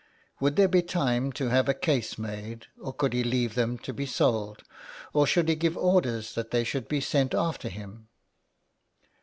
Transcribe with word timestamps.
Would 0.39 0.55
there 0.55 0.67
be 0.67 0.81
time 0.81 1.31
to 1.33 1.49
have 1.49 1.69
a 1.69 1.75
case 1.75 2.17
made, 2.17 2.65
or 2.79 2.95
should 2.99 3.13
he 3.13 3.23
leave 3.23 3.53
them 3.53 3.77
to 3.77 3.93
be 3.93 4.07
sold, 4.07 4.63
or 5.13 5.27
should 5.27 5.47
he 5.47 5.53
give 5.53 5.77
orders 5.77 6.33
that 6.33 6.49
they 6.49 6.63
should 6.63 6.87
be 6.87 6.99
sent 6.99 7.35
after 7.35 7.69
him 7.69 8.07